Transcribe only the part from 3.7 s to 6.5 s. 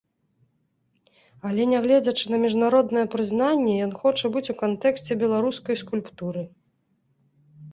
ён хоча быць у кантэксце беларускай скульптуры.